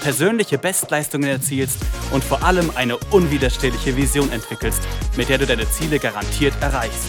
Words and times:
persönliche 0.00 0.58
Bestleistungen 0.58 1.28
erzielst 1.28 1.78
und 2.12 2.22
vor 2.22 2.42
allem 2.42 2.70
eine 2.74 2.96
unwiderstehliche 3.10 3.96
Vision 3.96 4.30
entwickelst, 4.32 4.82
mit 5.16 5.28
der 5.28 5.38
du 5.38 5.46
deine 5.46 5.68
Ziele 5.68 5.98
garantiert 5.98 6.54
erreichst. 6.60 7.08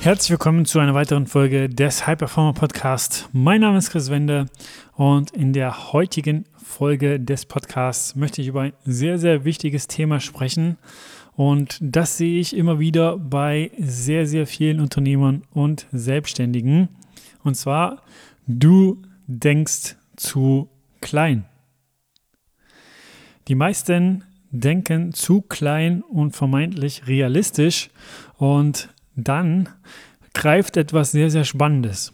Herzlich 0.00 0.30
willkommen 0.30 0.64
zu 0.64 0.78
einer 0.78 0.94
weiteren 0.94 1.26
Folge 1.26 1.68
des 1.68 2.06
High 2.06 2.16
Performer 2.16 2.52
Podcast. 2.52 3.28
Mein 3.32 3.60
Name 3.60 3.78
ist 3.78 3.90
Chris 3.90 4.10
Wende 4.10 4.46
und 4.94 5.32
in 5.32 5.52
der 5.52 5.92
heutigen 5.92 6.44
Folge 6.56 7.18
des 7.18 7.46
Podcasts 7.46 8.14
möchte 8.14 8.40
ich 8.40 8.48
über 8.48 8.62
ein 8.62 8.72
sehr, 8.84 9.18
sehr 9.18 9.44
wichtiges 9.44 9.88
Thema 9.88 10.20
sprechen. 10.20 10.76
Und 11.34 11.78
das 11.80 12.16
sehe 12.16 12.40
ich 12.40 12.56
immer 12.56 12.78
wieder 12.78 13.16
bei 13.18 13.70
sehr, 13.78 14.26
sehr 14.26 14.46
vielen 14.46 14.80
Unternehmern 14.80 15.42
und 15.52 15.86
Selbstständigen. 15.92 16.88
Und 17.42 17.54
zwar, 17.54 18.02
du 18.46 19.02
denkst 19.26 19.96
zu 20.16 20.68
klein. 21.00 21.44
Die 23.48 23.54
meisten 23.54 24.24
denken 24.50 25.12
zu 25.12 25.42
klein 25.42 26.02
und 26.02 26.34
vermeintlich 26.34 27.06
realistisch 27.06 27.90
und 28.36 28.88
dann 29.14 29.68
greift 30.34 30.76
etwas 30.76 31.12
sehr, 31.12 31.30
sehr 31.30 31.44
Spannendes. 31.44 32.12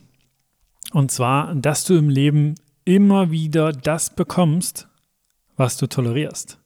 Und 0.92 1.10
zwar, 1.10 1.54
dass 1.54 1.84
du 1.84 1.96
im 1.96 2.08
Leben 2.08 2.54
immer 2.84 3.30
wieder 3.30 3.72
das 3.72 4.14
bekommst, 4.14 4.88
was 5.56 5.76
du 5.76 5.86
tolerierst. 5.86 6.58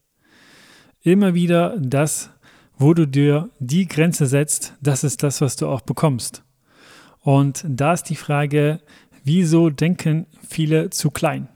Immer 1.00 1.34
wieder 1.34 1.77
das, 1.78 2.31
wo 2.77 2.95
du 2.95 3.06
dir 3.06 3.48
die 3.59 3.87
Grenze 3.87 4.27
setzt, 4.27 4.75
das 4.81 5.05
ist 5.05 5.22
das, 5.22 5.41
was 5.41 5.56
du 5.56 5.69
auch 5.69 5.81
bekommst. 5.81 6.45
Und 7.29 7.62
da 7.69 7.93
ist 7.93 8.05
die 8.05 8.17
Frage, 8.17 8.81
wieso 9.23 9.69
denken 9.69 10.27
viele 10.48 10.89
zu 10.89 11.11
klein? 11.11 11.47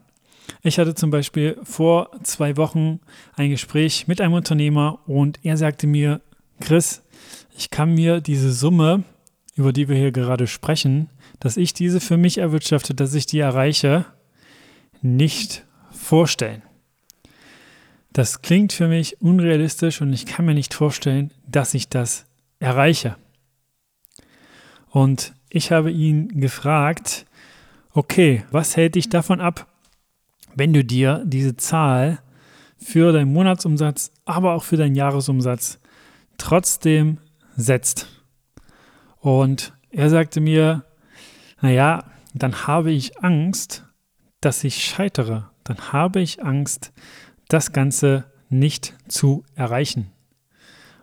Ich 0.62 0.78
hatte 0.78 0.94
zum 0.94 1.10
Beispiel 1.10 1.56
vor 1.62 2.10
zwei 2.24 2.58
Wochen 2.58 3.00
ein 3.36 3.48
Gespräch 3.48 4.06
mit 4.06 4.20
einem 4.20 4.34
Unternehmer 4.34 4.98
und 5.06 5.42
er 5.42 5.56
sagte 5.56 5.86
mir, 5.86 6.20
Chris, 6.60 7.00
ich 7.56 7.70
kann 7.70 7.94
mir 7.94 8.20
diese 8.20 8.52
Summe, 8.52 9.04
über 9.56 9.72
die 9.72 9.88
wir 9.88 9.96
hier 9.96 10.12
gerade 10.12 10.46
sprechen, 10.46 11.08
dass 11.40 11.56
ich 11.56 11.72
diese 11.72 12.00
für 12.00 12.18
mich 12.18 12.36
erwirtschafte, 12.36 12.92
dass 12.92 13.14
ich 13.14 13.24
die 13.24 13.38
erreiche, 13.38 14.04
nicht 15.00 15.64
vorstellen. 15.90 16.60
Das 18.12 18.42
klingt 18.42 18.74
für 18.74 18.88
mich 18.88 19.22
unrealistisch 19.22 20.02
und 20.02 20.12
ich 20.12 20.26
kann 20.26 20.44
mir 20.44 20.52
nicht 20.52 20.74
vorstellen, 20.74 21.32
dass 21.46 21.72
ich 21.72 21.88
das 21.88 22.26
erreiche. 22.58 23.16
Und 24.90 25.32
ich 25.54 25.70
habe 25.70 25.90
ihn 25.90 26.40
gefragt, 26.40 27.26
okay, 27.92 28.42
was 28.50 28.74
hält 28.74 28.94
dich 28.94 29.10
davon 29.10 29.42
ab, 29.42 29.66
wenn 30.54 30.72
du 30.72 30.82
dir 30.82 31.22
diese 31.26 31.56
Zahl 31.56 32.20
für 32.78 33.12
deinen 33.12 33.34
Monatsumsatz, 33.34 34.12
aber 34.24 34.54
auch 34.54 34.64
für 34.64 34.78
deinen 34.78 34.94
Jahresumsatz 34.94 35.78
trotzdem 36.38 37.18
setzt? 37.54 38.08
Und 39.20 39.74
er 39.90 40.08
sagte 40.08 40.40
mir, 40.40 40.86
naja, 41.60 42.04
dann 42.32 42.66
habe 42.66 42.90
ich 42.90 43.22
Angst, 43.22 43.84
dass 44.40 44.64
ich 44.64 44.82
scheitere. 44.82 45.50
Dann 45.64 45.92
habe 45.92 46.22
ich 46.22 46.42
Angst, 46.42 46.94
das 47.48 47.72
Ganze 47.72 48.24
nicht 48.48 48.96
zu 49.06 49.44
erreichen. 49.54 50.12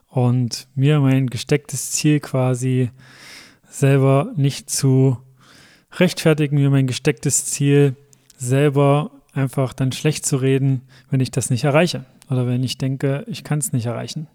Und 0.07 0.67
mir 0.73 0.99
mein 1.01 1.27
gestecktes 1.27 1.91
Ziel 1.91 2.19
quasi 2.19 2.89
selber 3.69 4.31
nicht 4.35 4.69
zu 4.69 5.17
rechtfertigen, 5.93 6.57
mir 6.57 6.69
mein 6.69 6.87
gestecktes 6.87 7.45
Ziel 7.45 7.95
selber 8.37 9.11
einfach 9.33 9.73
dann 9.73 9.91
schlecht 9.91 10.25
zu 10.25 10.37
reden, 10.37 10.81
wenn 11.09 11.19
ich 11.19 11.31
das 11.31 11.49
nicht 11.49 11.63
erreiche 11.63 12.05
oder 12.29 12.47
wenn 12.47 12.63
ich 12.63 12.77
denke, 12.77 13.23
ich 13.27 13.43
kann 13.43 13.59
es 13.59 13.73
nicht 13.73 13.85
erreichen. 13.85 14.27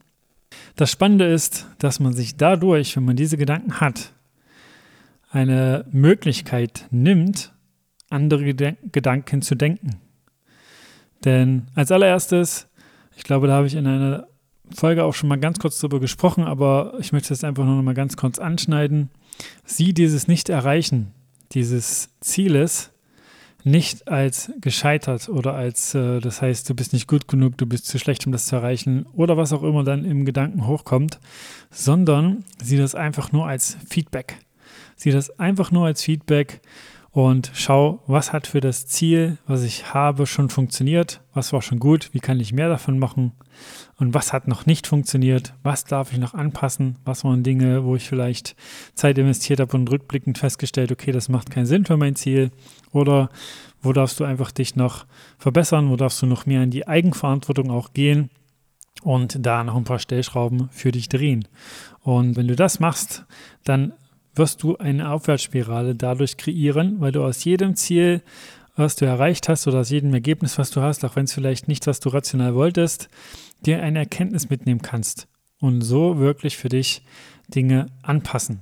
Das 0.77 0.91
Spannende 0.91 1.27
ist, 1.27 1.67
dass 1.79 2.01
man 2.01 2.13
sich 2.13 2.37
dadurch, 2.37 2.97
wenn 2.97 3.05
man 3.05 3.17
diese 3.17 3.37
Gedanken 3.37 3.81
hat, 3.81 4.13
eine 5.31 5.85
Möglichkeit 5.91 6.87
nimmt, 6.91 7.53
andere 8.09 8.55
Gedanken 8.55 9.43
zu 9.43 9.57
denken. 9.57 9.97
Denn 11.25 11.67
als 11.75 11.91
allererstes, 11.91 12.69
ich 13.17 13.25
glaube, 13.25 13.49
da 13.49 13.55
habe 13.55 13.67
ich 13.67 13.75
in 13.75 13.87
einer 13.87 14.29
Folge 14.73 15.05
auch 15.05 15.15
schon 15.15 15.29
mal 15.29 15.39
ganz 15.39 15.59
kurz 15.59 15.79
darüber 15.81 16.01
gesprochen, 16.01 16.45
aber 16.45 16.95
ich 17.01 17.13
möchte 17.13 17.35
es 17.35 17.45
einfach 17.45 17.65
nur 17.65 17.77
noch 17.77 17.83
mal 17.83 17.95
ganz 17.95 18.17
kurz 18.17 18.39
anschneiden. 18.39 19.11
Sieh 19.65 19.93
dieses 19.93 20.29
Nicht-Erreichen 20.29 21.13
dieses 21.55 22.11
Zieles 22.21 22.91
nicht 23.67 24.09
als 24.09 24.53
gescheitert 24.61 25.31
oder 25.31 25.55
als, 25.55 25.95
äh, 25.95 26.21
das 26.21 26.43
heißt, 26.43 26.69
du 26.69 26.75
bist 26.75 26.93
nicht 26.93 27.09
gut 27.09 27.29
genug, 27.29 27.57
du 27.57 27.65
bist 27.65 27.87
zu 27.87 27.99
schlecht, 27.99 28.27
um 28.27 28.33
das 28.33 28.47
zu 28.47 28.57
erreichen 28.57 29.07
oder 29.15 29.39
was 29.39 29.55
auch 29.55 29.63
immer 29.63 29.85
dann 29.85 30.05
im 30.05 30.27
Gedanken 30.27 30.67
hochkommt, 30.67 31.19
sondern 31.71 32.45
sieh 32.63 32.77
das 32.77 32.95
einfach 32.95 33.33
nur 33.33 33.47
als 33.47 33.79
Feedback. 33.89 34.37
Sieh 34.97 35.13
das 35.13 35.39
einfach 35.39 35.71
nur 35.71 35.87
als 35.87 36.03
Feedback 36.03 36.61
und 37.15 37.53
schau, 37.55 38.03
was 38.09 38.33
hat 38.33 38.49
für 38.49 38.61
das 38.61 38.89
Ziel, 38.89 39.39
was 39.47 39.63
ich 39.63 39.95
habe, 39.95 40.27
schon 40.27 40.51
funktioniert, 40.51 41.21
was 41.33 41.53
war 41.53 41.63
schon 41.63 41.79
gut, 41.79 42.09
wie 42.13 42.19
kann 42.19 42.41
ich 42.41 42.53
mehr 42.53 42.69
davon 42.69 42.99
machen? 42.99 43.31
Und 44.01 44.15
was 44.15 44.33
hat 44.33 44.49
noch 44.49 44.67
nicht 44.67 44.89
funktioniert, 44.89 45.55
was 45.63 45.85
darf 45.85 46.13
ich 46.13 46.19
noch 46.19 46.35
anpassen, 46.35 46.99
was 47.05 47.23
waren 47.23 47.45
Dinge, 47.45 47.85
wo 47.85 47.95
ich 47.95 48.09
vielleicht 48.09 48.57
Zeit 48.95 49.17
investiert 49.17 49.61
habe 49.61 49.77
und 49.77 49.89
rückblickend 49.93 50.39
festgestellt, 50.39 50.91
okay, 50.91 51.13
das 51.13 51.29
macht 51.29 51.51
keinen 51.51 51.67
Sinn 51.67 51.85
für 51.85 51.97
mein 51.97 52.17
Ziel? 52.17 52.51
Oder 52.91 53.29
wo 53.81 53.93
darfst 53.93 54.19
du 54.19 54.25
einfach 54.25 54.51
dich 54.51 54.75
noch 54.75 55.07
verbessern, 55.39 55.91
wo 55.91 55.97
darfst 55.97 56.21
du 56.21 56.27
noch 56.27 56.47
mehr 56.47 56.65
in 56.65 56.73
die 56.73 56.89
Eigenverantwortung 56.89 57.71
auch 57.71 57.93
gehen 57.93 58.29
und 59.05 59.37
da 59.47 59.63
noch 59.63 59.77
ein 59.77 59.85
paar 59.85 60.01
Stellschrauben 60.01 60.69
für 60.73 60.91
dich 60.91 61.09
drehen. 61.09 61.47
Und 62.01 62.35
wenn 62.35 62.49
du 62.49 62.57
das 62.57 62.81
machst, 62.81 63.25
dann 63.63 63.93
wirst 64.35 64.63
du 64.63 64.77
eine 64.77 65.11
Aufwärtsspirale 65.11 65.95
dadurch 65.95 66.37
kreieren, 66.37 67.01
weil 67.01 67.13
du 67.13 67.25
aus 67.25 67.45
jedem 67.45 67.77
Ziel, 67.77 68.23
was 68.77 68.97
du 68.97 69.05
erreicht 69.05 69.49
hast 69.49 69.67
oder 69.67 69.81
aus 69.81 69.91
jedem 69.91 70.13
Ergebnis, 70.13 70.59
was 70.59 70.71
du 70.71 70.81
hast, 70.81 71.05
auch 71.05 71.17
wenn 71.17 71.25
es 71.25 71.33
vielleicht 71.33 71.69
nicht, 71.69 71.87
was 71.87 72.01
du 72.01 72.09
rational 72.09 72.55
wolltest, 72.55 73.09
dir 73.65 73.83
eine 73.83 74.01
Erkenntnis 74.01 74.51
mitnehmen 74.51 74.83
kannst 74.83 75.29
und 75.61 75.81
so 75.83 76.19
wirklich 76.19 76.57
für 76.57 76.69
dich 76.69 77.03
Dinge 77.49 77.87
anpassen. 78.03 78.61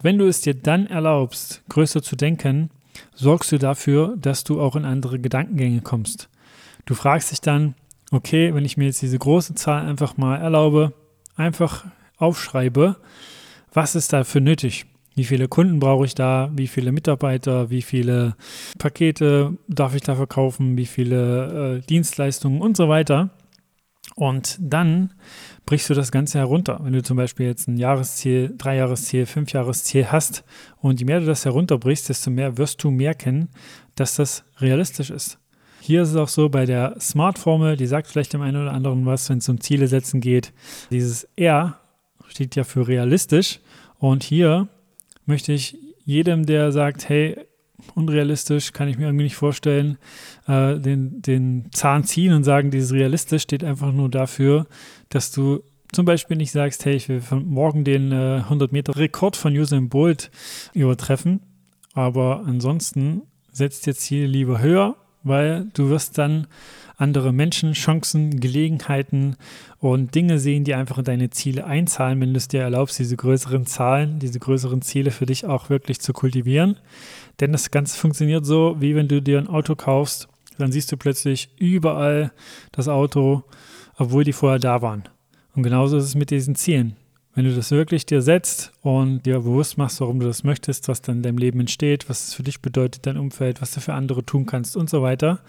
Wenn 0.00 0.18
du 0.18 0.26
es 0.26 0.40
dir 0.40 0.54
dann 0.54 0.86
erlaubst, 0.86 1.62
größer 1.68 2.02
zu 2.02 2.16
denken, 2.16 2.70
sorgst 3.14 3.52
du 3.52 3.58
dafür, 3.58 4.16
dass 4.16 4.44
du 4.44 4.60
auch 4.60 4.76
in 4.76 4.84
andere 4.84 5.18
Gedankengänge 5.18 5.80
kommst. 5.80 6.28
Du 6.86 6.94
fragst 6.94 7.30
dich 7.30 7.40
dann, 7.40 7.74
okay, 8.10 8.54
wenn 8.54 8.64
ich 8.64 8.76
mir 8.76 8.86
jetzt 8.86 9.02
diese 9.02 9.18
große 9.18 9.54
Zahl 9.54 9.86
einfach 9.86 10.16
mal 10.16 10.36
erlaube, 10.36 10.92
einfach 11.36 11.86
aufschreibe, 12.18 12.96
was 13.72 13.94
ist 13.94 14.12
dafür 14.12 14.40
nötig? 14.40 14.86
Wie 15.14 15.24
viele 15.24 15.48
Kunden 15.48 15.78
brauche 15.78 16.06
ich 16.06 16.14
da? 16.14 16.50
Wie 16.54 16.68
viele 16.68 16.92
Mitarbeiter? 16.92 17.70
Wie 17.70 17.82
viele 17.82 18.36
Pakete 18.78 19.56
darf 19.68 19.94
ich 19.94 20.02
da 20.02 20.14
verkaufen? 20.16 20.76
Wie 20.76 20.86
viele 20.86 21.78
äh, 21.78 21.86
Dienstleistungen 21.86 22.60
und 22.60 22.76
so 22.76 22.88
weiter? 22.88 23.30
Und 24.14 24.58
dann 24.60 25.12
brichst 25.64 25.88
du 25.88 25.94
das 25.94 26.12
Ganze 26.12 26.38
herunter. 26.38 26.80
Wenn 26.82 26.92
du 26.92 27.02
zum 27.02 27.16
Beispiel 27.16 27.46
jetzt 27.46 27.68
ein 27.68 27.76
Jahresziel, 27.76 28.54
Dreijahresziel, 28.56 29.26
Fünfjahresziel 29.26 30.10
hast 30.10 30.44
und 30.78 31.00
je 31.00 31.06
mehr 31.06 31.20
du 31.20 31.26
das 31.26 31.44
herunterbrichst, 31.44 32.08
desto 32.08 32.30
mehr 32.30 32.58
wirst 32.58 32.82
du 32.82 32.90
merken, 32.90 33.48
dass 33.94 34.16
das 34.16 34.44
realistisch 34.58 35.10
ist. 35.10 35.38
Hier 35.80 36.02
ist 36.02 36.10
es 36.10 36.16
auch 36.16 36.28
so 36.28 36.48
bei 36.48 36.64
der 36.64 36.96
Smart-Formel, 37.00 37.76
die 37.76 37.86
sagt 37.86 38.06
vielleicht 38.06 38.32
dem 38.32 38.42
einen 38.42 38.62
oder 38.62 38.72
anderen 38.72 39.04
was, 39.04 39.28
wenn 39.28 39.38
es 39.38 39.48
um 39.48 39.60
Ziele 39.60 39.88
setzen 39.88 40.20
geht. 40.20 40.52
Dieses 40.90 41.28
R 41.36 41.78
steht 42.28 42.54
ja 42.54 42.64
für 42.64 42.86
realistisch 42.86 43.60
und 43.98 44.22
hier 44.22 44.68
möchte 45.26 45.52
ich 45.52 45.78
jedem, 46.04 46.46
der 46.46 46.72
sagt, 46.72 47.08
hey, 47.08 47.36
unrealistisch, 47.94 48.72
kann 48.72 48.88
ich 48.88 48.98
mir 48.98 49.06
irgendwie 49.06 49.24
nicht 49.24 49.36
vorstellen, 49.36 49.98
äh, 50.46 50.78
den, 50.78 51.22
den 51.22 51.68
Zahn 51.72 52.04
ziehen 52.04 52.32
und 52.32 52.44
sagen, 52.44 52.70
dieses 52.70 52.92
realistisch 52.92 53.42
steht 53.42 53.64
einfach 53.64 53.92
nur 53.92 54.08
dafür, 54.08 54.66
dass 55.08 55.32
du 55.32 55.62
zum 55.92 56.06
Beispiel 56.06 56.36
nicht 56.36 56.52
sagst, 56.52 56.84
hey, 56.84 56.94
ich 56.94 57.08
will 57.08 57.22
morgen 57.44 57.84
den 57.84 58.12
äh, 58.12 58.42
100 58.44 58.72
Meter 58.72 58.96
Rekord 58.96 59.36
von 59.36 59.56
Usain 59.56 59.88
Bolt 59.88 60.30
übertreffen, 60.72 61.40
aber 61.92 62.44
ansonsten 62.46 63.22
setzt 63.50 63.86
dir 63.86 63.94
Ziele 63.94 64.26
lieber 64.26 64.60
höher 64.60 64.96
weil 65.22 65.66
du 65.74 65.88
wirst 65.88 66.18
dann 66.18 66.46
andere 66.96 67.32
Menschen, 67.32 67.72
Chancen, 67.72 68.38
Gelegenheiten 68.38 69.36
und 69.78 70.14
Dinge 70.14 70.38
sehen, 70.38 70.64
die 70.64 70.74
einfach 70.74 70.98
in 70.98 71.04
deine 71.04 71.30
Ziele 71.30 71.64
einzahlen, 71.64 72.20
wenn 72.20 72.32
du 72.32 72.38
es 72.38 72.48
dir 72.48 72.62
erlaubst, 72.62 72.98
diese 72.98 73.16
größeren 73.16 73.66
Zahlen, 73.66 74.18
diese 74.20 74.38
größeren 74.38 74.82
Ziele 74.82 75.10
für 75.10 75.26
dich 75.26 75.44
auch 75.44 75.68
wirklich 75.68 76.00
zu 76.00 76.12
kultivieren. 76.12 76.76
Denn 77.40 77.52
das 77.52 77.70
Ganze 77.70 77.98
funktioniert 77.98 78.46
so, 78.46 78.76
wie 78.78 78.94
wenn 78.94 79.08
du 79.08 79.20
dir 79.20 79.38
ein 79.38 79.48
Auto 79.48 79.74
kaufst, 79.74 80.28
dann 80.58 80.70
siehst 80.70 80.92
du 80.92 80.96
plötzlich 80.96 81.50
überall 81.58 82.30
das 82.70 82.88
Auto, 82.88 83.42
obwohl 83.96 84.24
die 84.24 84.32
vorher 84.32 84.60
da 84.60 84.82
waren. 84.82 85.04
Und 85.54 85.62
genauso 85.62 85.96
ist 85.96 86.04
es 86.04 86.14
mit 86.14 86.30
diesen 86.30 86.54
Zielen. 86.54 86.96
Wenn 87.34 87.46
du 87.46 87.54
das 87.54 87.70
wirklich 87.70 88.04
dir 88.04 88.20
setzt 88.20 88.72
und 88.82 89.24
dir 89.24 89.40
bewusst 89.40 89.78
machst, 89.78 90.00
warum 90.02 90.20
du 90.20 90.26
das 90.26 90.44
möchtest, 90.44 90.88
was 90.88 91.00
dann 91.00 91.18
in 91.18 91.22
deinem 91.22 91.38
Leben 91.38 91.60
entsteht, 91.60 92.10
was 92.10 92.28
es 92.28 92.34
für 92.34 92.42
dich 92.42 92.60
bedeutet, 92.60 93.06
dein 93.06 93.16
Umfeld, 93.16 93.62
was 93.62 93.72
du 93.72 93.80
für 93.80 93.94
andere 93.94 94.24
tun 94.24 94.44
kannst 94.44 94.76
und 94.76 94.90
so 94.90 95.02
weiter, 95.02 95.40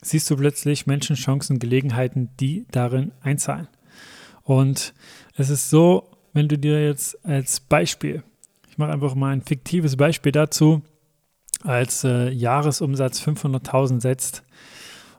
siehst 0.00 0.30
du 0.30 0.36
plötzlich 0.36 0.86
Menschen, 0.86 1.16
Chancen, 1.16 1.58
Gelegenheiten, 1.58 2.30
die 2.40 2.64
darin 2.70 3.12
einzahlen. 3.20 3.68
Und 4.42 4.94
es 5.36 5.50
ist 5.50 5.68
so, 5.68 6.08
wenn 6.32 6.48
du 6.48 6.56
dir 6.56 6.82
jetzt 6.82 7.22
als 7.26 7.60
Beispiel, 7.60 8.22
ich 8.70 8.78
mache 8.78 8.92
einfach 8.92 9.14
mal 9.14 9.32
ein 9.32 9.42
fiktives 9.42 9.96
Beispiel 9.96 10.32
dazu, 10.32 10.80
als 11.62 12.04
äh, 12.04 12.30
Jahresumsatz 12.30 13.20
500.000 13.20 14.00
setzt 14.00 14.44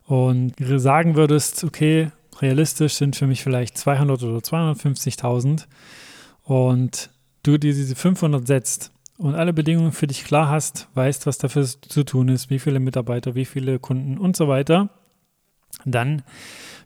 und 0.05 0.55
sagen 0.57 1.15
würdest, 1.15 1.63
okay, 1.63 2.11
realistisch 2.41 2.93
sind 2.93 3.15
für 3.15 3.27
mich 3.27 3.43
vielleicht 3.43 3.77
200 3.77 4.23
oder 4.23 4.39
250.000 4.39 5.65
und 6.43 7.09
du 7.43 7.57
dir 7.57 7.73
diese 7.73 7.95
500 7.95 8.45
setzt 8.45 8.91
und 9.17 9.35
alle 9.35 9.53
Bedingungen 9.53 9.91
für 9.91 10.07
dich 10.07 10.23
klar 10.23 10.49
hast, 10.49 10.87
weißt, 10.93 11.25
was 11.25 11.37
dafür 11.37 11.65
zu 11.65 12.03
tun 12.03 12.29
ist, 12.29 12.49
wie 12.49 12.59
viele 12.59 12.79
Mitarbeiter, 12.79 13.35
wie 13.35 13.45
viele 13.45 13.79
Kunden 13.79 14.17
und 14.17 14.35
so 14.35 14.47
weiter, 14.47 14.89
dann 15.85 16.23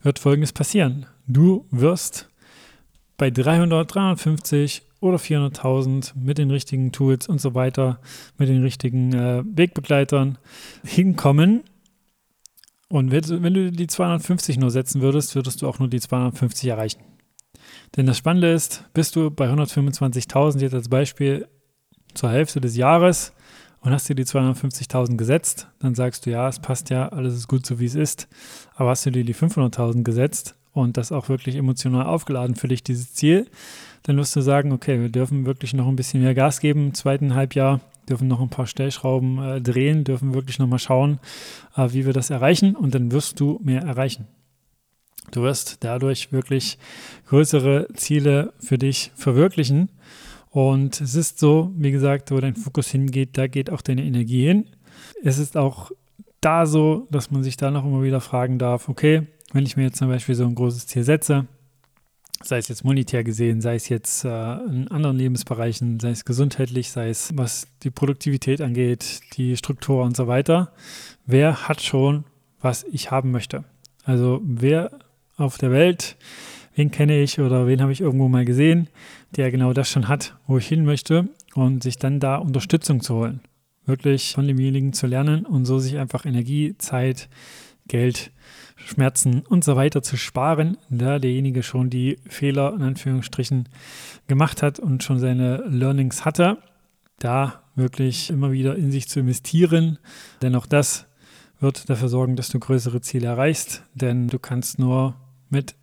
wird 0.01 0.19
Folgendes 0.19 0.51
passieren. 0.51 1.05
Du 1.27 1.65
wirst 1.71 2.29
bei 3.17 3.29
300, 3.29 3.93
350 3.93 4.81
oder 4.99 5.17
400.000 5.17 6.13
mit 6.15 6.37
den 6.37 6.49
richtigen 6.49 6.91
Tools 6.91 7.27
und 7.27 7.39
so 7.39 7.53
weiter, 7.53 7.99
mit 8.37 8.49
den 8.49 8.63
richtigen 8.63 9.13
äh, 9.13 9.43
Wegbegleitern 9.45 10.37
hinkommen 10.83 11.63
und 12.89 13.11
wenn 13.11 13.53
du 13.53 13.71
die 13.71 13.87
250 13.87 14.57
nur 14.57 14.71
setzen 14.71 15.01
würdest, 15.01 15.35
würdest 15.35 15.61
du 15.61 15.67
auch 15.67 15.79
nur 15.79 15.87
die 15.87 15.99
250 15.99 16.69
erreichen. 16.69 17.01
Denn 17.95 18.05
das 18.05 18.17
Spannende 18.17 18.51
ist, 18.51 18.85
bist 18.93 19.15
du 19.15 19.31
bei 19.31 19.49
125.000 19.49 20.59
jetzt 20.59 20.73
als 20.73 20.89
Beispiel 20.89 21.47
zur 22.13 22.29
Hälfte 22.29 22.61
des 22.61 22.75
Jahres 22.75 23.33
und 23.79 23.91
hast 23.91 24.07
dir 24.07 24.15
die 24.15 24.25
250.000 24.25 25.17
gesetzt, 25.17 25.67
dann 25.79 25.93
sagst 25.95 26.25
du, 26.25 26.31
ja, 26.31 26.47
es 26.47 26.59
passt 26.59 26.89
ja, 26.89 27.09
alles 27.09 27.35
ist 27.35 27.47
gut 27.47 27.65
so, 27.65 27.79
wie 27.79 27.85
es 27.85 27.95
ist. 27.95 28.27
Aber 28.75 28.91
hast 28.91 29.05
du 29.05 29.11
dir 29.11 29.25
die 29.25 29.35
500.000 29.35 30.03
gesetzt 30.03 30.55
und 30.71 30.97
das 30.97 31.11
auch 31.11 31.29
wirklich 31.29 31.55
emotional 31.55 32.05
aufgeladen 32.05 32.55
für 32.55 32.67
dich, 32.67 32.83
dieses 32.83 33.13
Ziel, 33.13 33.49
dann 34.03 34.17
wirst 34.17 34.35
du 34.35 34.41
sagen, 34.41 34.71
okay, 34.71 34.99
wir 34.99 35.09
dürfen 35.09 35.45
wirklich 35.45 35.73
noch 35.73 35.87
ein 35.87 35.95
bisschen 35.95 36.21
mehr 36.21 36.33
Gas 36.33 36.59
geben 36.59 36.87
im 36.87 36.93
zweiten 36.93 37.35
Halbjahr 37.35 37.81
dürfen 38.09 38.27
noch 38.27 38.41
ein 38.41 38.49
paar 38.49 38.67
Stellschrauben 38.67 39.37
äh, 39.41 39.61
drehen, 39.61 40.03
dürfen 40.03 40.33
wirklich 40.33 40.59
nochmal 40.59 40.79
schauen, 40.79 41.19
äh, 41.75 41.89
wie 41.91 42.05
wir 42.05 42.13
das 42.13 42.29
erreichen 42.29 42.75
und 42.75 42.95
dann 42.95 43.11
wirst 43.11 43.39
du 43.39 43.59
mehr 43.63 43.81
erreichen. 43.81 44.27
Du 45.31 45.43
wirst 45.43 45.83
dadurch 45.83 46.31
wirklich 46.31 46.77
größere 47.27 47.87
Ziele 47.95 48.53
für 48.59 48.77
dich 48.77 49.11
verwirklichen. 49.15 49.89
Und 50.49 51.01
es 51.01 51.15
ist 51.15 51.39
so, 51.39 51.71
wie 51.75 51.91
gesagt, 51.91 52.29
wo 52.29 52.39
dein 52.39 52.55
Fokus 52.55 52.89
hingeht, 52.89 53.37
da 53.37 53.47
geht 53.47 53.71
auch 53.71 53.81
deine 53.81 54.03
Energie 54.03 54.45
hin. 54.45 54.67
Es 55.23 55.39
ist 55.39 55.57
auch 55.57 55.91
da 56.41 56.65
so, 56.65 57.07
dass 57.09 57.31
man 57.31 57.43
sich 57.43 57.57
da 57.57 57.71
noch 57.71 57.85
immer 57.85 58.03
wieder 58.03 58.21
fragen 58.21 58.59
darf, 58.59 58.89
okay, 58.89 59.27
wenn 59.53 59.65
ich 59.65 59.77
mir 59.77 59.83
jetzt 59.83 59.97
zum 59.97 60.09
Beispiel 60.09 60.35
so 60.35 60.45
ein 60.45 60.55
großes 60.55 60.87
Ziel 60.87 61.03
setze, 61.03 61.47
sei 62.41 62.57
es 62.57 62.67
jetzt 62.67 62.83
monetär 62.83 63.23
gesehen, 63.23 63.61
sei 63.61 63.75
es 63.75 63.89
jetzt 63.89 64.25
äh, 64.25 64.53
in 64.65 64.87
anderen 64.89 65.17
Lebensbereichen, 65.17 65.99
sei 65.99 66.09
es 66.09 66.25
gesundheitlich, 66.25 66.91
sei 66.91 67.09
es 67.09 67.31
was 67.35 67.67
die 67.83 67.91
Produktivität 67.91 68.61
angeht, 68.61 69.21
die 69.37 69.55
Struktur 69.57 70.03
und 70.03 70.15
so 70.15 70.27
weiter. 70.27 70.73
Wer 71.25 71.67
hat 71.67 71.81
schon, 71.81 72.25
was 72.61 72.83
ich 72.91 73.11
haben 73.11 73.31
möchte? 73.31 73.63
Also 74.03 74.41
wer 74.43 74.91
auf 75.37 75.57
der 75.57 75.71
Welt, 75.71 76.17
wen 76.75 76.91
kenne 76.91 77.21
ich 77.21 77.39
oder 77.39 77.67
wen 77.67 77.81
habe 77.81 77.91
ich 77.91 78.01
irgendwo 78.01 78.27
mal 78.27 78.45
gesehen, 78.45 78.87
der 79.35 79.51
genau 79.51 79.73
das 79.73 79.89
schon 79.89 80.07
hat, 80.07 80.35
wo 80.47 80.57
ich 80.57 80.67
hin 80.67 80.85
möchte 80.85 81.29
und 81.55 81.83
sich 81.83 81.97
dann 81.97 82.19
da 82.19 82.37
Unterstützung 82.37 83.01
zu 83.01 83.15
holen. 83.15 83.41
Wirklich 83.85 84.33
von 84.33 84.47
demjenigen 84.47 84.93
zu 84.93 85.07
lernen 85.07 85.45
und 85.45 85.65
so 85.65 85.79
sich 85.79 85.97
einfach 85.97 86.25
Energie, 86.25 86.75
Zeit, 86.77 87.29
Geld 87.87 88.31
Schmerzen 88.75 89.41
und 89.41 89.63
so 89.63 89.75
weiter 89.75 90.01
zu 90.01 90.17
sparen, 90.17 90.77
da 90.89 91.19
derjenige 91.19 91.63
schon 91.63 91.89
die 91.89 92.17
Fehler 92.27 92.73
in 92.73 92.81
Anführungsstrichen 92.81 93.69
gemacht 94.27 94.61
hat 94.61 94.79
und 94.79 95.03
schon 95.03 95.19
seine 95.19 95.63
Learnings 95.67 96.25
hatte, 96.25 96.57
da 97.19 97.63
wirklich 97.75 98.29
immer 98.29 98.51
wieder 98.51 98.75
in 98.75 98.91
sich 98.91 99.07
zu 99.07 99.19
investieren, 99.19 99.99
denn 100.41 100.55
auch 100.55 100.65
das 100.65 101.07
wird 101.59 101.89
dafür 101.89 102.09
sorgen, 102.09 102.35
dass 102.35 102.49
du 102.49 102.59
größere 102.59 103.01
Ziele 103.01 103.27
erreichst, 103.27 103.83
denn 103.93 104.27
du 104.27 104.37
kannst 104.37 104.79
nur 104.79 105.15
mit 105.49 105.75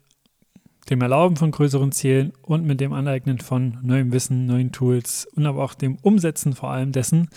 dem 0.91 1.01
Erlauben 1.01 1.37
von 1.37 1.51
größeren 1.53 1.93
Zielen 1.93 2.33
und 2.43 2.67
mit 2.67 2.81
dem 2.81 2.93
Aneignen 2.93 3.39
von 3.39 3.79
neuem 3.83 4.13
Wissen, 4.13 4.47
neuen 4.47 4.73
Tools 4.73 5.27
und 5.35 5.47
aber 5.47 5.63
auch 5.63 5.75
dem 5.75 5.97
Umsetzen 6.03 6.53
vor 6.53 6.71
allem 6.71 6.93
dessen 6.93 7.29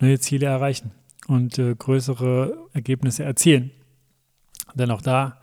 neue 0.00 0.18
Ziele 0.18 0.46
erreichen 0.46 0.90
und 1.26 1.58
äh, 1.58 1.74
größere 1.74 2.68
Ergebnisse 2.72 3.22
erzielen. 3.24 3.70
Denn 4.74 4.90
auch 4.90 5.02
da, 5.02 5.38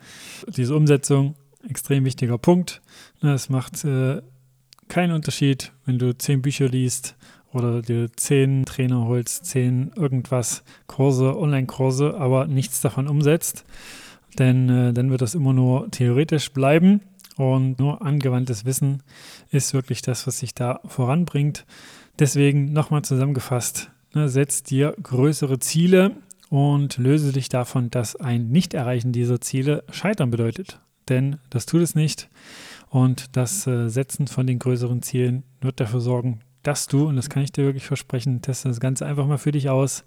diese 0.47 0.75
Umsetzung, 0.75 1.35
extrem 1.67 2.05
wichtiger 2.05 2.37
Punkt. 2.37 2.81
Ne, 3.21 3.33
es 3.33 3.49
macht 3.49 3.83
äh, 3.85 4.21
keinen 4.87 5.13
Unterschied, 5.13 5.71
wenn 5.85 5.99
du 5.99 6.17
zehn 6.17 6.41
Bücher 6.41 6.67
liest 6.69 7.15
oder 7.53 7.81
dir 7.81 8.11
zehn 8.15 8.65
Trainer 8.65 9.05
holst, 9.05 9.45
zehn 9.45 9.91
irgendwas, 9.95 10.63
Kurse, 10.87 11.37
Online-Kurse, 11.37 12.15
aber 12.15 12.47
nichts 12.47 12.81
davon 12.81 13.07
umsetzt. 13.07 13.65
Denn 14.37 14.69
äh, 14.69 14.93
dann 14.93 15.09
wird 15.09 15.21
das 15.21 15.35
immer 15.35 15.53
nur 15.53 15.89
theoretisch 15.91 16.51
bleiben 16.51 17.01
und 17.37 17.79
nur 17.79 18.01
angewandtes 18.01 18.65
Wissen 18.65 19.03
ist 19.51 19.73
wirklich 19.73 20.01
das, 20.01 20.27
was 20.27 20.39
sich 20.39 20.53
da 20.53 20.81
voranbringt. 20.85 21.65
Deswegen 22.19 22.73
nochmal 22.73 23.03
zusammengefasst, 23.03 23.91
ne, 24.13 24.29
setz 24.29 24.63
dir 24.63 24.95
größere 25.01 25.59
Ziele, 25.59 26.15
und 26.49 26.97
löse 26.97 27.33
dich 27.33 27.49
davon, 27.49 27.89
dass 27.89 28.15
ein 28.15 28.49
Nicht-Erreichen 28.49 29.11
dieser 29.11 29.41
Ziele 29.41 29.83
Scheitern 29.91 30.31
bedeutet. 30.31 30.79
Denn 31.09 31.37
das 31.49 31.65
tut 31.65 31.81
es 31.81 31.95
nicht. 31.95 32.29
Und 32.89 33.35
das 33.35 33.67
äh, 33.67 33.89
Setzen 33.89 34.27
von 34.27 34.47
den 34.47 34.59
größeren 34.59 35.01
Zielen 35.01 35.43
wird 35.61 35.79
dafür 35.79 35.99
sorgen, 35.99 36.39
dass 36.63 36.87
du, 36.87 37.07
und 37.07 37.15
das 37.15 37.29
kann 37.29 37.43
ich 37.43 37.51
dir 37.51 37.65
wirklich 37.65 37.85
versprechen, 37.85 38.41
teste 38.41 38.67
das 38.67 38.79
Ganze 38.79 39.05
einfach 39.05 39.25
mal 39.25 39.37
für 39.37 39.51
dich 39.51 39.69
aus, 39.69 40.03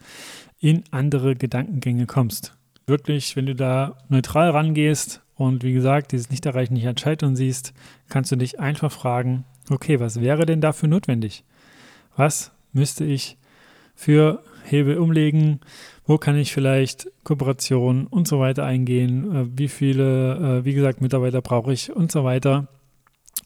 in 0.58 0.84
andere 0.90 1.36
Gedankengänge 1.36 2.06
kommst. 2.06 2.54
Wirklich, 2.86 3.36
wenn 3.36 3.46
du 3.46 3.54
da 3.54 3.98
neutral 4.08 4.50
rangehst 4.50 5.22
und 5.36 5.62
wie 5.62 5.72
gesagt, 5.72 6.12
dieses 6.12 6.30
Nicht-Erreichen 6.30 6.74
nicht 6.74 6.86
als 6.86 7.00
Scheitern 7.00 7.36
siehst, 7.36 7.72
kannst 8.08 8.32
du 8.32 8.36
dich 8.36 8.60
einfach 8.60 8.92
fragen, 8.92 9.44
okay, 9.70 10.00
was 10.00 10.20
wäre 10.20 10.44
denn 10.44 10.60
dafür 10.60 10.88
notwendig? 10.88 11.44
Was 12.16 12.52
müsste 12.72 13.04
ich 13.04 13.38
für 13.94 14.42
Hebel 14.70 14.98
umlegen? 14.98 15.60
Wo 16.06 16.18
kann 16.18 16.36
ich 16.36 16.52
vielleicht 16.52 17.10
Kooperationen 17.24 18.06
und 18.06 18.26
so 18.28 18.40
weiter 18.40 18.64
eingehen? 18.64 19.34
Äh, 19.34 19.46
wie 19.58 19.68
viele, 19.68 20.60
äh, 20.60 20.64
wie 20.64 20.74
gesagt, 20.74 21.00
Mitarbeiter 21.00 21.40
brauche 21.42 21.72
ich 21.72 21.94
und 21.94 22.10
so 22.10 22.24
weiter? 22.24 22.68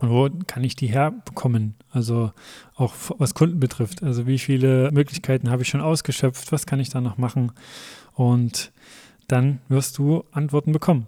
Und 0.01 0.11
wo 0.11 0.29
kann 0.47 0.65
ich 0.65 0.77
die 0.77 0.89
herbekommen? 0.89 1.75
Also 1.91 2.33
auch 2.75 2.95
was 3.19 3.35
Kunden 3.35 3.61
betrifft. 3.61 4.03
Also 4.03 4.27
wie 4.27 4.39
viele 4.39 4.91
Möglichkeiten 4.93 5.51
habe 5.51 5.63
ich 5.63 5.69
schon 5.69 5.81
ausgeschöpft? 5.81 6.51
Was 6.53 6.67
kann 6.67 6.81
ich 6.81 6.89
da 6.89 7.01
noch 7.01 7.17
machen? 7.17 7.53
Und 8.13 8.73
dann 9.29 9.61
wirst 9.69 9.99
du 9.99 10.25
Antworten 10.33 10.73
bekommen. 10.73 11.07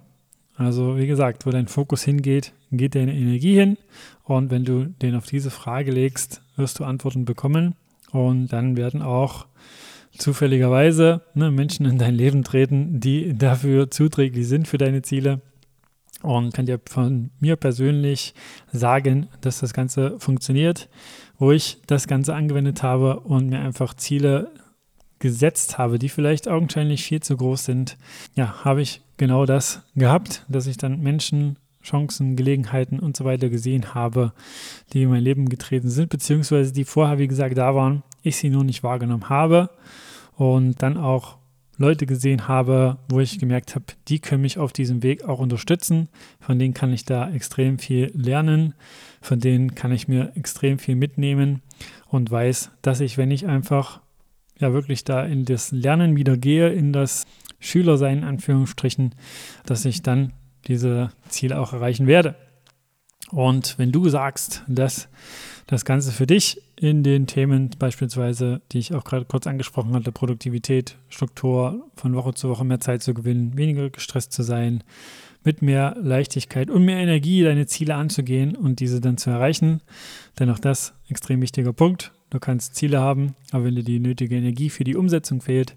Also 0.56 0.96
wie 0.96 1.06
gesagt, 1.06 1.46
wo 1.46 1.50
dein 1.50 1.68
Fokus 1.68 2.02
hingeht, 2.02 2.54
geht 2.73 2.94
deine 2.94 3.14
Energie 3.14 3.54
hin. 3.54 3.76
Und 4.25 4.50
wenn 4.50 4.64
du 4.64 4.87
den 4.87 5.14
auf 5.14 5.26
diese 5.26 5.50
Frage 5.50 5.90
legst, 5.90 6.42
wirst 6.56 6.78
du 6.78 6.85
Antworten 6.85 7.25
bekommen. 7.25 7.75
Und 8.12 8.49
dann 8.49 8.76
werden 8.76 9.02
auch 9.02 9.46
zufälligerweise 10.18 11.23
ne, 11.35 11.50
Menschen 11.50 11.87
in 11.87 11.99
dein 11.99 12.14
Leben 12.14 12.44
treten, 12.44 13.00
die 13.00 13.37
dafür 13.37 13.90
zuträglich 13.90 14.49
sind 14.49 14.68
für 14.68 14.78
deine 14.78 15.02
Ziele. 15.02 15.40
Und 16.23 16.54
kann 16.54 16.66
dir 16.66 16.80
von 16.88 17.30
mir 17.40 17.56
persönlich 17.56 18.35
sagen, 18.73 19.28
dass 19.42 19.61
das 19.61 19.75
Ganze 19.75 20.18
funktioniert, 20.18 20.88
wo 21.38 21.52
ich 21.52 21.78
das 21.87 22.08
Ganze 22.08 22.35
angewendet 22.35 22.82
habe 22.82 23.20
und 23.20 23.50
mir 23.50 23.61
einfach 23.61 23.94
Ziele 23.94 24.50
gesetzt 25.18 25.78
habe, 25.78 25.99
die 25.99 26.08
vielleicht 26.08 26.49
augenscheinlich 26.49 27.04
viel 27.04 27.20
zu 27.20 27.37
groß 27.37 27.64
sind, 27.64 27.96
ja, 28.35 28.64
habe 28.64 28.82
ich 28.82 29.02
genau 29.16 29.46
das 29.46 29.82
gehabt, 29.94 30.44
dass 30.49 30.66
ich 30.66 30.76
dann 30.76 31.00
Menschen, 31.00 31.58
Chancen, 31.82 32.35
Gelegenheiten 32.35 32.99
und 32.99 33.16
so 33.16 33.25
weiter 33.25 33.49
gesehen 33.49 33.94
habe, 33.94 34.32
die 34.92 35.02
in 35.02 35.11
mein 35.11 35.23
Leben 35.23 35.49
getreten 35.49 35.88
sind, 35.88 36.08
beziehungsweise 36.08 36.73
die 36.73 36.85
vorher, 36.85 37.18
wie 37.18 37.28
gesagt, 37.28 37.56
da 37.56 37.75
waren, 37.75 38.02
ich 38.23 38.37
sie 38.37 38.50
nur 38.50 38.64
nicht 38.64 38.82
wahrgenommen 38.82 39.28
habe 39.28 39.70
und 40.37 40.83
dann 40.83 40.97
auch 40.97 41.38
Leute 41.78 42.07
gesehen 42.07 42.49
habe, 42.49 42.99
wo 43.09 43.21
ich 43.21 43.38
gemerkt 43.38 43.75
habe, 43.75 43.85
die 44.09 44.19
können 44.19 44.43
mich 44.43 44.59
auf 44.59 44.73
diesem 44.73 45.02
Weg 45.02 45.25
auch 45.25 45.40
unterstützen. 45.40 46.09
Von 46.40 46.59
denen 46.59 46.73
kann 46.73 46.93
ich 46.93 47.05
da 47.05 47.31
extrem 47.31 47.78
viel 47.78 48.11
lernen. 48.14 48.75
Von 49.21 49.40
denen 49.40 49.75
kann 49.75 49.93
ich 49.93 50.09
mir 50.09 50.33
extrem 50.37 50.78
viel 50.78 50.97
mitnehmen 50.97 51.61
und 52.09 52.31
weiß, 52.31 52.71
dass 52.81 53.00
ich, 53.00 53.19
wenn 53.19 53.31
ich 53.31 53.47
einfach 53.47 54.00
ja 54.59 54.73
wirklich 54.73 55.05
da 55.05 55.25
in 55.25 55.45
das 55.45 55.71
Lernen 55.71 56.16
wieder 56.16 56.38
gehe, 56.38 56.71
in 56.71 56.95
das 56.95 57.26
Schülersein 57.59 58.19
in 58.19 58.25
Anführungsstrichen, 58.25 59.14
dass 59.66 59.85
ich 59.85 60.02
dann 60.02 60.33
diese 60.66 61.11
Ziele 61.28 61.61
auch 61.61 61.75
erreichen 61.75 62.07
werde. 62.07 62.37
Und 63.31 63.78
wenn 63.78 63.93
du 63.93 64.09
sagst, 64.09 64.62
dass 64.66 65.09
das 65.66 65.85
Ganze 65.85 66.12
für 66.12 66.26
dich 66.26 66.62
in 66.76 67.02
den 67.02 67.26
Themen 67.26 67.70
beispielsweise, 67.78 68.61
die 68.73 68.78
ich 68.78 68.94
auch 68.94 69.04
gerade 69.04 69.25
kurz 69.25 69.46
angesprochen 69.46 69.94
hatte, 69.94 70.12
Produktivität, 70.12 70.96
Struktur, 71.08 71.88
von 71.96 72.14
Woche 72.14 72.35
zu 72.35 72.49
Woche 72.49 72.64
mehr 72.64 72.80
Zeit 72.80 73.02
zu 73.02 73.14
gewinnen, 73.14 73.56
weniger 73.56 73.90
gestresst 73.90 74.32
zu 74.32 74.42
sein, 74.42 74.85
mit 75.42 75.62
mehr 75.62 75.96
Leichtigkeit 76.00 76.70
und 76.70 76.85
mehr 76.85 76.99
Energie 76.99 77.42
deine 77.42 77.66
Ziele 77.66 77.94
anzugehen 77.94 78.56
und 78.56 78.80
diese 78.80 79.00
dann 79.00 79.16
zu 79.16 79.30
erreichen. 79.30 79.80
Denn 80.38 80.50
auch 80.50 80.58
das 80.58 80.94
extrem 81.08 81.40
wichtiger 81.40 81.73
Punkt. 81.73 82.12
Du 82.30 82.40
kannst 82.40 82.75
Ziele 82.75 83.00
haben, 83.00 83.37
aber 83.52 83.64
wenn 83.64 83.76
dir 83.76 83.85
die 83.85 84.00
nötige 84.00 84.37
Energie 84.37 84.68
für 84.68 84.82
die 84.82 84.96
Umsetzung 84.96 85.40
fehlt, 85.40 85.76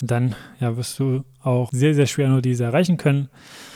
dann 0.00 0.34
ja, 0.58 0.76
wirst 0.76 0.98
du 0.98 1.24
auch 1.42 1.68
sehr, 1.70 1.94
sehr 1.94 2.06
schwer 2.06 2.30
nur 2.30 2.40
diese 2.40 2.64
erreichen 2.64 2.96
können. 2.96 3.28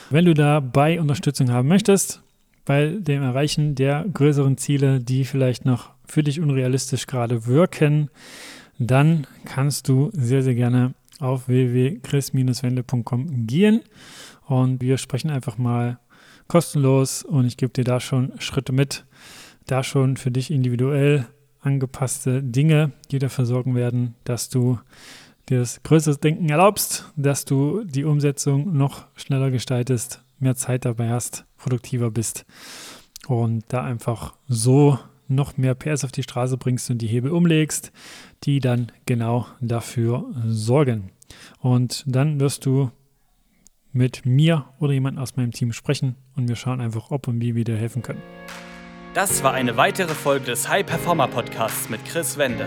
Wenn 0.08 0.24
du 0.24 0.32
dabei 0.32 1.00
Unterstützung 1.00 1.50
haben 1.50 1.68
möchtest, 1.68 2.23
bei 2.64 2.86
dem 2.98 3.22
Erreichen 3.22 3.74
der 3.74 4.04
größeren 4.12 4.56
Ziele, 4.56 5.00
die 5.00 5.24
vielleicht 5.24 5.64
noch 5.64 5.90
für 6.06 6.22
dich 6.22 6.40
unrealistisch 6.40 7.06
gerade 7.06 7.46
wirken, 7.46 8.10
dann 8.78 9.26
kannst 9.44 9.88
du 9.88 10.10
sehr, 10.12 10.42
sehr 10.42 10.54
gerne 10.54 10.94
auf 11.20 11.48
www.chris-wende.com 11.48 13.46
gehen. 13.46 13.82
Und 14.46 14.80
wir 14.82 14.98
sprechen 14.98 15.30
einfach 15.30 15.58
mal 15.58 15.98
kostenlos 16.48 17.22
und 17.22 17.46
ich 17.46 17.56
gebe 17.56 17.72
dir 17.72 17.84
da 17.84 18.00
schon 18.00 18.32
Schritte 18.38 18.72
mit, 18.72 19.06
da 19.66 19.82
schon 19.82 20.16
für 20.16 20.30
dich 20.30 20.50
individuell 20.50 21.26
angepasste 21.60 22.42
Dinge, 22.42 22.92
die 23.10 23.18
dafür 23.18 23.46
sorgen 23.46 23.74
werden, 23.74 24.14
dass 24.24 24.50
du 24.50 24.78
dir 25.48 25.60
das 25.60 25.82
größere 25.82 26.16
Denken 26.16 26.48
erlaubst, 26.48 27.10
dass 27.16 27.44
du 27.44 27.84
die 27.84 28.04
Umsetzung 28.04 28.76
noch 28.76 29.06
schneller 29.16 29.50
gestaltest, 29.50 30.22
mehr 30.38 30.56
Zeit 30.56 30.84
dabei 30.84 31.10
hast, 31.10 31.46
produktiver 31.64 32.10
bist 32.10 32.44
und 33.26 33.64
da 33.68 33.82
einfach 33.82 34.34
so 34.46 34.98
noch 35.26 35.56
mehr 35.56 35.74
PS 35.74 36.04
auf 36.04 36.12
die 36.12 36.22
Straße 36.22 36.58
bringst 36.58 36.90
und 36.90 36.98
die 36.98 37.06
Hebel 37.06 37.30
umlegst, 37.30 37.90
die 38.44 38.60
dann 38.60 38.92
genau 39.06 39.46
dafür 39.60 40.26
sorgen. 40.46 41.10
Und 41.60 42.04
dann 42.06 42.38
wirst 42.38 42.66
du 42.66 42.90
mit 43.92 44.26
mir 44.26 44.66
oder 44.78 44.92
jemand 44.92 45.18
aus 45.18 45.36
meinem 45.36 45.52
Team 45.52 45.72
sprechen 45.72 46.16
und 46.36 46.48
wir 46.48 46.56
schauen 46.56 46.80
einfach, 46.80 47.10
ob 47.10 47.28
und 47.28 47.40
wie 47.40 47.54
wir 47.54 47.64
dir 47.64 47.76
helfen 47.76 48.02
können. 48.02 48.22
Das 49.14 49.42
war 49.42 49.54
eine 49.54 49.76
weitere 49.76 50.12
Folge 50.12 50.46
des 50.46 50.68
High 50.68 50.84
Performer 50.84 51.28
Podcasts 51.28 51.88
mit 51.88 52.04
Chris 52.04 52.36
Wende. 52.36 52.66